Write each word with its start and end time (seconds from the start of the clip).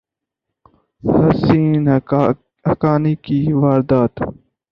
حسین 1.03 1.87
حقانی 2.67 3.15
کی 3.23 3.39
واردات 3.61 4.13